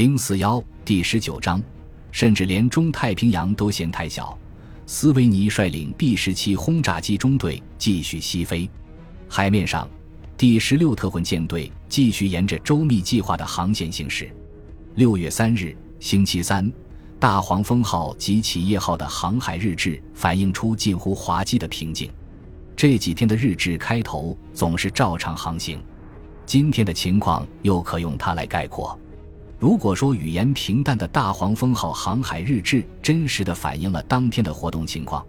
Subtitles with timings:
[0.00, 1.62] 零四幺第十九章，
[2.10, 4.34] 甚至连中太平洋都嫌太小。
[4.86, 8.66] 斯维尼率领 B 十七轰炸机中队继续西飞。
[9.28, 9.86] 海面上，
[10.38, 14.34] 第十六特混舰队继续沿着周密计划的航线行驶。
[14.94, 16.72] 六月三日，星期三，
[17.18, 22.10] 大黄蜂号及企业号的航海日志反映出近乎滑稽的平静。
[22.74, 25.78] 这几天的日志开头总是照常航行。
[26.46, 28.98] 今天的情况又可用它来概括。
[29.60, 35.22] 如果说语言平淡的大黄蜂号航海日志真实的反映了当天的活动情况，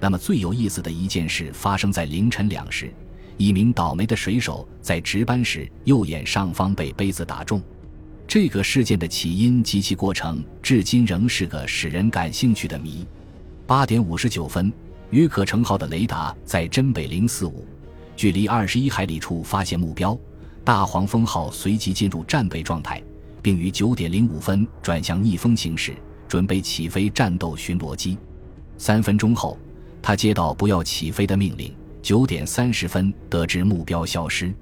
[0.00, 2.92] 那么最有意思的一件事发生在凌晨两时，
[3.36, 7.62] 一名倒霉的水手在值班时右眼上方被杯子打中。
[8.26, 13.06] 这个事件的起因及其过程至今仍是个使人感兴趣的谜。
[13.68, 14.72] 八点五十九分，
[15.10, 17.64] 约克城号的雷达在真北零四五，
[18.16, 20.18] 距离二十一海里处发现目标。
[20.64, 23.00] 大黄蜂号随即进入战备状态，
[23.46, 25.94] 并于九点零五分转向逆风行驶，
[26.26, 28.18] 准备起飞战斗巡逻机。
[28.76, 29.56] 三分钟后，
[30.02, 31.72] 他接到不要起飞的命令。
[32.02, 34.52] 九点三十分，得知目标消失。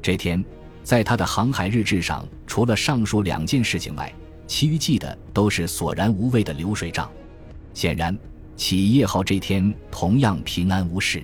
[0.00, 0.42] 这天，
[0.82, 4.10] 在他的航海日志上，除了上述两件事情外，
[4.46, 7.10] 其余记的都是索然无味的流水账。
[7.74, 8.18] 显然，
[8.56, 11.22] 企业号这天同样平安无事。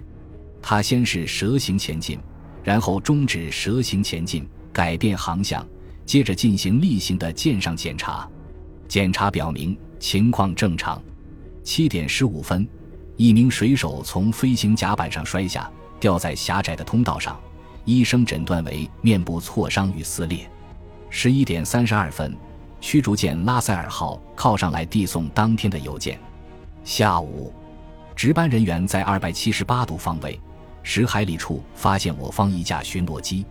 [0.61, 2.19] 他先是蛇形前进。
[2.63, 5.67] 然后终止蛇形前进，改变航向，
[6.09, 8.27] 接着进行例行的舰上检查。
[8.89, 10.99] 检查表明情况正常。
[11.63, 12.67] 七点十五分，
[13.19, 17.39] 一名水手从飞行甲板上摔下，掉在狭窄的通道上，
[17.85, 20.51] 医生诊断为面部挫伤与撕裂。
[21.11, 22.35] 十一点三十二分，
[22.81, 26.19] 驱逐舰拉塞尔号靠上来递送当天的邮件。
[26.85, 27.53] 下午，
[28.17, 30.41] 值班人员在二百七十八度方位。
[30.83, 33.45] 十海里处发现我方一架巡逻机。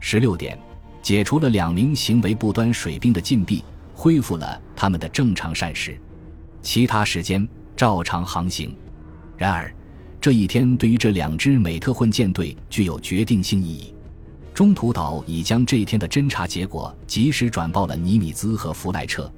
[0.00, 0.58] 十六点，
[1.02, 5.98] 解除了两名行为不端水兵的禁闭，恢复了他们的正常膳食。
[6.62, 8.74] 其他时间照常航行。
[9.36, 9.74] 然而，
[10.20, 13.92] 这一天对于这两支美特混舰队具有决定性意义。
[14.54, 19.30] 中途岛已将这一天的侦察结果及时转报了尼米兹和弗莱彻。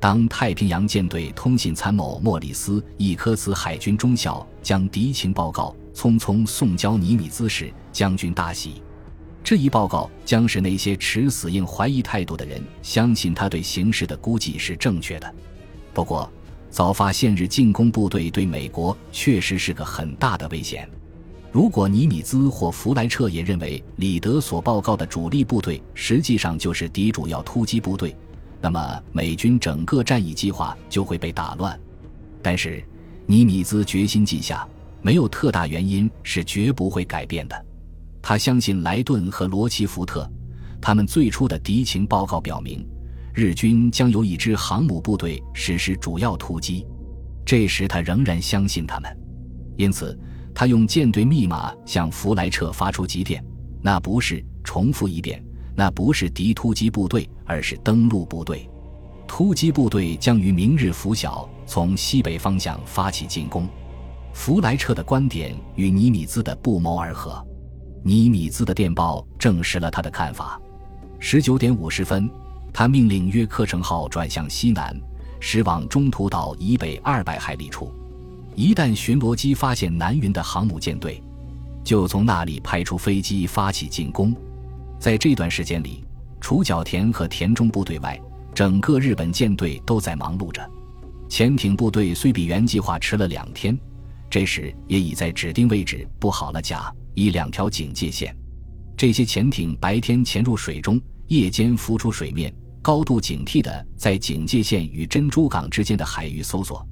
[0.00, 5.74] 当太平洋舰队通信参谋莫里斯·伊科茨海军中校将敌情报告。
[5.94, 8.82] 匆匆送交尼米兹时，将军大喜。
[9.44, 15.34] 这一报告将使那些持死硬怀疑态度的人相信他对形势的估计是正确的。
[15.92, 16.30] 不过，
[16.70, 20.88] 早发现日进攻部队对美国确实是个很大的危险。
[21.50, 28.16] 如果尼米兹或弗莱彻也认为里德所报告的主力部队实际上就是敌主要突击部队，
[28.60, 31.78] 那么美军整个战役计划就会被打乱。
[32.40, 32.82] 但是，
[33.26, 34.66] 尼米兹决心记下。
[35.04, 37.66] 没有特大原因是绝不会改变的。
[38.22, 40.30] 他相信莱顿和罗奇福特，
[40.80, 42.86] 他们最初的敌情报告表明，
[43.34, 46.86] 日军将由一支航母部队实施主要突击。
[47.44, 49.14] 这时他仍然相信他们，
[49.76, 50.16] 因此
[50.54, 53.44] 他用舰队密码向弗莱彻发出急电。
[53.82, 55.44] 那不是重复一遍，
[55.74, 58.70] 那不是敌突击部队，而是登陆部队。
[59.26, 63.66] 突击部队将于明日拂晓从西北方向发起进攻。
[64.32, 67.44] 弗莱彻的观点与尼米兹的不谋而合，
[68.04, 70.60] 尼米兹的电报证实了他的看法。
[71.18, 72.28] 十九点五十分，
[72.72, 74.94] 他命令约克城号转向西南，
[75.38, 77.92] 驶往中途岛以北二百海里处。
[78.54, 81.22] 一旦巡逻机发现南云的航母舰队，
[81.84, 84.34] 就从那里派出飞机发起进攻。
[84.98, 86.04] 在这段时间里，
[86.40, 88.20] 除角田和田中部队外，
[88.52, 90.68] 整个日本舰队都在忙碌着。
[91.28, 93.78] 潜艇部队虽比原计划迟了两天。
[94.28, 98.36] 这时也已在指定位置布好了甲、乙两条警戒线。
[98.96, 106.86] 这些潜艇白天潜入水中，夜间浮出水面，高度警惕地在警戒线与珍珠港之间的海域搜索。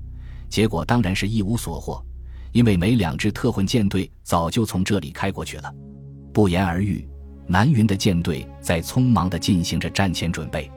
[0.49, 2.05] 结果当然是一无所获，
[2.53, 5.73] 因为每两支特混舰队早就从这里开过去了。
[6.33, 7.07] 不言而喻，
[7.47, 10.71] 南云的舰队在匆忙地进行着战前准备。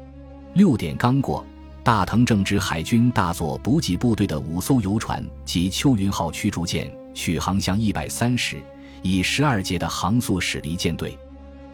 [0.54, 1.46] 六点刚过。
[1.84, 8.56] 大藤正直海军大佐补给部队的五艘游船及秋云号驱逐舰续航向一百三十，
[9.04, 11.16] 以十二节的航速驶离舰队。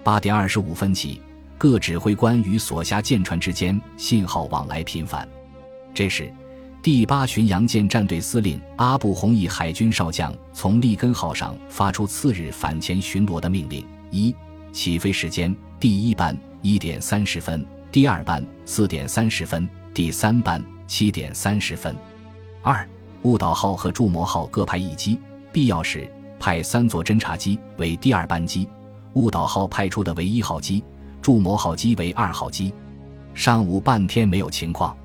[0.03, 1.21] 八点二十五分起，
[1.57, 5.25] 各指挥官与所辖舰船之间信号往来频繁。
[5.93, 6.29] 这时，
[6.81, 14.35] 第八巡洋舰战队司令阿布弘毅海军少将从利根号上发出次日反潜巡逻的命令：一、
[14.73, 19.67] 起飞时间，第一班一点三十分，第二班四点三十分。
[19.91, 21.93] 第三班七点三十分，
[22.61, 22.87] 二
[23.23, 25.19] 误导号和筑摩号各派一机，
[25.51, 26.09] 必要时
[26.39, 28.67] 派三座侦察机为第二班机，
[29.13, 30.83] 误导号派出的为一号机，
[31.21, 32.73] 筑摩号机为二号机。
[33.33, 34.95] 上午半天没有情况。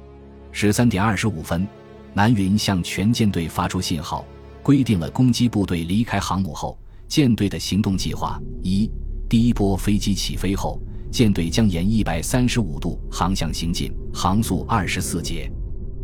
[0.52, 1.66] 十三点二十五分，
[2.12, 4.24] 南云向全舰队发出信号，
[4.62, 6.78] 规定了攻击部队离开航母后，
[7.08, 8.88] 舰队的行动计划：一、
[9.28, 10.80] 第一波飞机起飞后，
[11.10, 15.50] 舰队将沿一百三十五度航向行进，航速二十四节；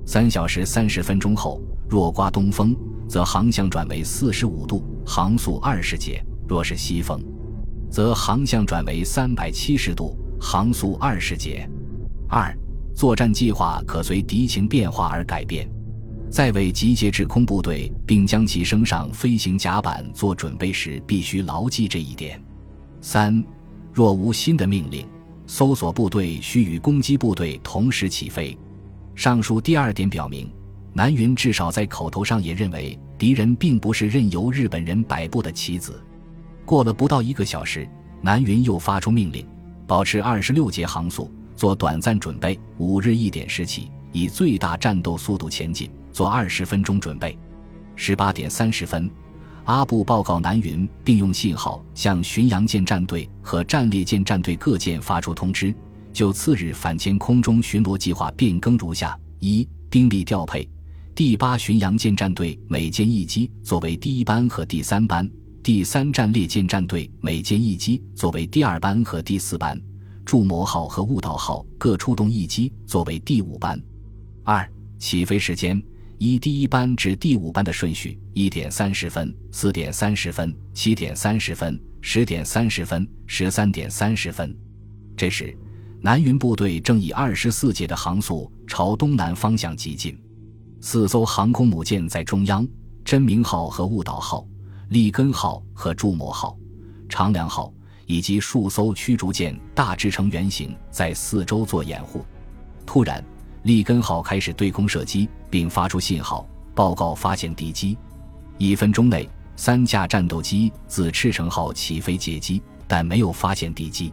[0.05, 2.76] 三小时三十分钟后，若刮东风，
[3.09, 7.20] 则航向转为四十五度，航速二十节；若是西风，
[7.91, 11.69] 则航向转为三百七十度，航速二十节。
[12.29, 12.56] 二。
[12.93, 15.67] 作战计划可随敌情变化而改变，
[16.29, 22.38] 在为集结制空部队并将其升上飞行甲板做准备时，必须牢记这一点。
[23.00, 23.43] 三，
[23.93, 25.06] 若无新的命令，
[25.47, 28.58] 搜索部队需与攻击部队同时起飞。
[29.14, 30.52] 上述第二点表明，
[30.93, 36.02] 南云至少在口头上也认为敌人并不是任由日本人摆布的棋子。
[36.64, 37.87] 过了不到一个小时，
[38.22, 39.46] 南云又发出命令，
[39.87, 41.31] 保持二十六节航速。
[41.55, 45.90] 做短暂准备，五日一点时起，以最大战斗速度前进。
[46.11, 47.37] 做二十分钟准备。
[47.94, 49.11] 十八点三十分，
[49.64, 55.75] 阿布报告南云，并用信号向巡洋舰战队和战列舰战队各舰发出通知，
[56.11, 60.66] 就次日反潜空中巡逻计划变更如下：一、兵力调配，
[61.20, 65.22] 第八巡洋舰战队每舰一机作为第一班和第三班；
[65.62, 69.78] 第三战列舰战队每舰一机作为第二班和第四班。
[70.25, 73.78] 筑摩号和悟道号各出动一机作为第五班。
[74.44, 74.67] 二、
[74.99, 75.78] 起飞时间
[76.17, 84.56] 依第一班至第五班的顺序：一点三十分、四点三十分、七点三十分、十点三十分、十三点三十分。
[85.19, 85.55] 这时，
[86.00, 90.19] 南云部队正以二十四节的航速朝东南方向急进。
[90.81, 92.67] 四艘航空母舰在中央：
[93.05, 94.47] 真名号和雾岛号、
[94.88, 96.56] 利根号和筑摩号、
[97.09, 97.73] 长良号。
[98.06, 102.25] 以及数艘驱逐舰大致成圆形，在四周做掩护。
[102.85, 103.25] 突然，
[103.62, 106.44] 利根号开始对空射击，并发出信号，
[106.75, 107.97] 报告发现敌机。
[108.59, 114.12] 一分钟内，三架战斗机自赤城号起飞接机，但没有发现敌机。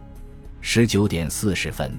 [0.60, 1.92] 十九点四十分，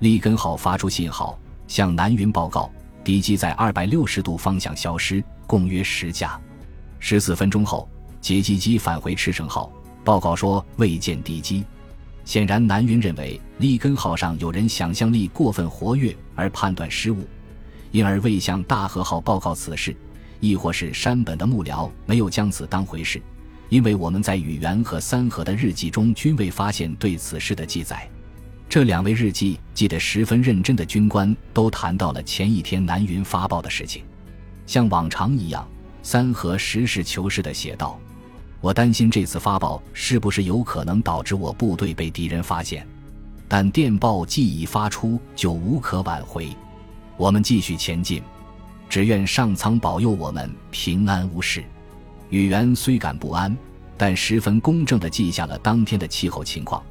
[0.00, 2.70] 利根号发出信号，向南云报告
[3.04, 6.40] 敌机在二百六十度方向消失，共约十架。
[6.98, 7.88] 十四分钟后，
[8.20, 9.72] 截击机返回赤城号。
[10.04, 11.64] 报告说未见敌机，
[12.24, 17.24] 显然南云认为利根号上有人想象力过分活跃而判断失误，
[17.90, 19.92] 因而未向大和号报告此事；
[20.40, 23.22] 亦或是山本的幕僚没有将此当回事，
[23.68, 28.08] 因为我们在宇垣和三河的日记中均未发现对此事的记载。
[28.72, 34.02] 这两位日记记得十分认真的军官都谈到了前一天南云发报的事情，
[34.64, 35.68] 像往常一样，
[36.02, 38.00] 三河实事求是地写道。
[38.62, 42.88] 我担心这次发报是不是有可能导致我部队被敌人发现，
[43.46, 46.48] 但电报既已发出，就无可挽回。
[47.18, 48.22] 我们继续前进，
[48.88, 51.62] 只愿上苍保佑我们平安无事。
[52.30, 53.54] 宇垣虽感不安，
[53.98, 56.82] 但十分公正地记下了当天的气候情况，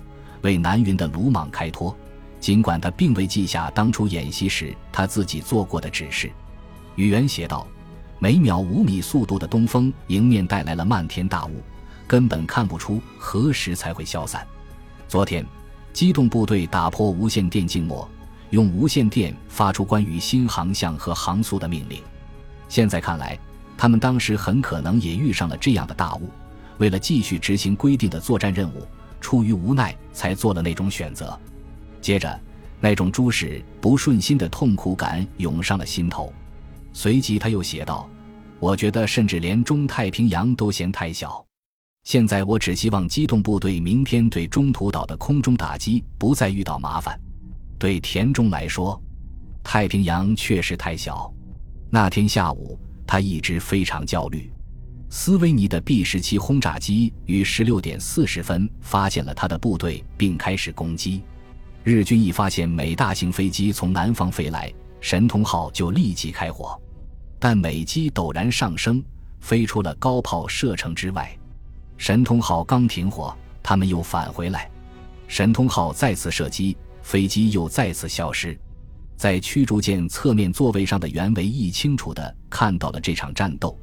[0.42, 1.96] 为南云的鲁莽开脱。
[2.40, 6.32] 尽管他并未记下当初演习时他自己做过的指示，
[6.96, 7.68] 宇垣写道。
[8.24, 11.60] 每秒五米速度的东风迎面带来了漫天大雾，
[12.06, 14.46] 根本看不出何时才会消散。
[15.08, 15.44] 昨天，
[15.92, 18.08] 机动部队打破无线电静默，
[18.52, 22.00] 用无线电发出关于新航向和航速的命令。
[22.70, 23.36] 现在看来，
[23.76, 26.30] 他们当时很可能也遇上了这样的大雾，
[26.78, 28.86] 为了继续执行规定的作战任务，
[29.22, 31.40] 出于无奈才做了那种选择。
[32.02, 32.38] 接着，
[32.80, 36.34] 那种诸事不顺心的痛苦感涌上了心头。
[36.92, 38.10] 随即他又写道
[38.60, 41.46] ：“我觉得甚至连中太平洋都嫌太小。
[42.04, 47.18] 现在我只希望机动部队明天对中途岛的空中打击不再遇到麻烦。
[47.78, 49.00] 对田中来说，
[49.64, 51.32] 太平洋确实太小。
[51.92, 54.52] 那天下午，他一直非常焦虑。
[55.14, 61.22] 斯维尼的 B 十七轰炸机于十六点四十分发现了他的部队，并开始攻击。
[61.84, 66.80] 日军一发现美大型飞机从南方飞来。”神通号就立即开火，
[67.40, 69.04] 但美机陡然上升，
[69.42, 71.38] 飞出了高炮射程之外。
[71.98, 74.70] 神通号刚停火，他们又返回来。
[75.28, 78.58] 神通号再次射击，飞机又再次消失。
[79.18, 83.76] 在驱逐舰侧面座位上的袁维义清楚地看到了这场战斗，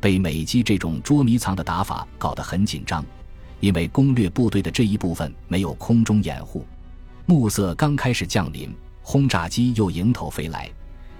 [0.00, 3.04] 被美机这种捉迷藏的打法搞得很紧张，
[3.60, 6.66] 因为攻略部队的这一部分没有空中掩护。
[7.26, 8.74] 暮色刚开始降临。
[9.02, 10.70] 轰炸机又迎头飞来，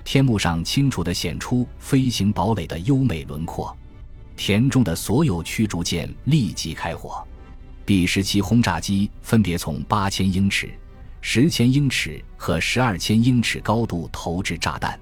[0.04, 3.76] 天幕上清楚地显出飞行堡垒的优美轮廓。
[4.36, 7.26] 田中的所有驱逐舰立即开火
[7.84, 10.70] ，B 十七轰炸机分别从八千英尺、
[11.20, 14.96] 十千英尺和十二千英尺高度投掷炸弹。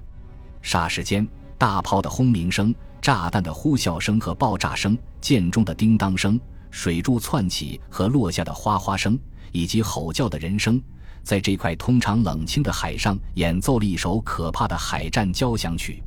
[0.63, 6.39] 霎时间，大炮的轰鸣声、炸弹的呼啸声和爆炸声、舰中的叮当声、
[6.71, 9.17] 水柱窜起和落下的哗哗声，
[9.51, 10.81] 以及吼叫的人声，
[11.23, 16.03] 在这块通常冷清的海上演奏了一首可怕的海战交响曲。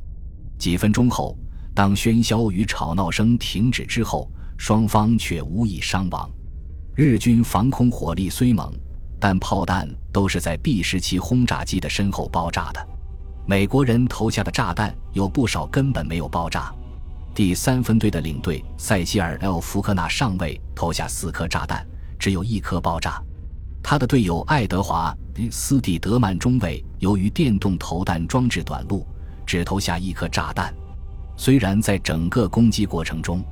[0.57, 1.37] 几分钟后，
[1.73, 6.29] 当喧嚣与吵闹声停止之后，双方却无一伤亡。
[6.95, 8.71] 日军防空火力虽猛，
[9.19, 12.87] 但炮弹都是在 B 十七轰炸机的身后爆炸的。
[13.45, 16.73] 美国人投下的炸弹有不少根本没有爆炸。
[17.35, 21.83] 第三分队的领队塞西尔 ·L· 福克纳上尉投下四颗炸弹，
[22.19, 23.19] 只有一颗爆炸。
[23.81, 25.15] 他的队友爱德华·
[25.51, 29.03] 斯蒂德曼中尉由于电动投弹装置短路，
[29.47, 30.71] 只投下一颗炸弹。
[31.35, 33.43] 虽然在整个攻击过程中，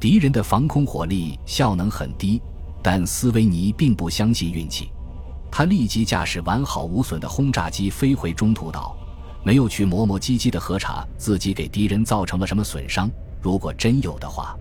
[0.00, 2.42] 敌人的防空火力效能很低，
[2.82, 4.90] 但斯维尼并不相信运气，
[5.48, 8.96] 他立即驾驶完好无损的轰炸机飞回中途岛。
[9.44, 14.56] 没有去磨磨唧唧的核查自己给敌人造成了什么损伤，如果真有的话。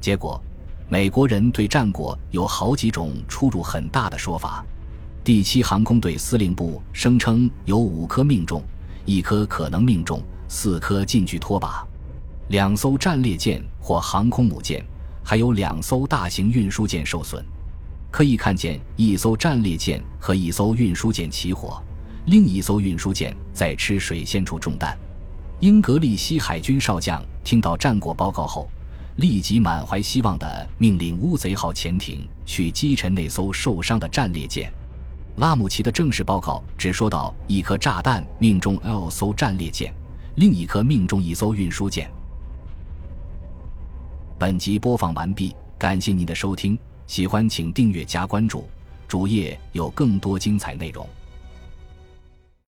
[0.00, 0.40] 结果，
[0.88, 4.64] 美国人对战果有好几种出入很大的说法。
[5.22, 8.62] 第七航空队司令部声称有五颗命中，
[9.06, 11.86] 一颗可能命中，四颗近距拖把，
[12.48, 14.84] 两艘战列舰或航空母舰，
[15.22, 17.44] 还有两艘大型运输舰受损。
[18.10, 21.82] 可以看见一艘战列舰和一艘运输舰起火。
[22.26, 24.96] 另一艘运输舰在吃水线处中弹。
[25.60, 28.68] 英格利希海军少将听到战果报告后，
[29.16, 34.72] 立即满怀希望地命令乌贼号潜艇去击沉那艘受伤的战列舰。
[35.36, 39.92] 拉姆齐的正式报告只说到一颗炸弹命中 L 艘战列舰，
[40.36, 42.10] 另一颗命中一艘运输舰。
[44.38, 48.68] 本集播放完毕，感谢您的收听，喜欢请订阅加关注，
[49.06, 51.08] 主页有更多精彩内容。